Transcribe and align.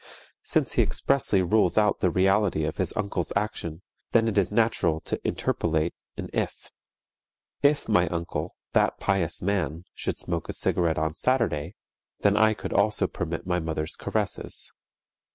Since 0.41 0.71
he 0.73 0.81
expressly 0.81 1.43
rules 1.43 1.77
out 1.77 1.99
the 1.99 2.09
reality 2.09 2.63
of 2.63 2.77
his 2.77 2.91
uncle's 2.97 3.31
action, 3.35 3.83
then 4.13 4.27
it 4.27 4.35
is 4.35 4.51
natural 4.51 4.99
to 5.01 5.21
interpolate 5.23 5.93
an 6.17 6.27
"if." 6.33 6.71
"If 7.61 7.87
my 7.87 8.07
uncle, 8.07 8.55
that 8.73 8.97
pious 8.99 9.43
man, 9.43 9.83
should 9.93 10.17
smoke 10.17 10.49
a 10.49 10.53
cigarette 10.53 10.97
on 10.97 11.13
Saturday, 11.13 11.75
then 12.21 12.35
I 12.35 12.55
could 12.55 12.73
also 12.73 13.05
permit 13.05 13.45
my 13.45 13.59
mother's 13.59 13.95
caresses." 13.95 14.73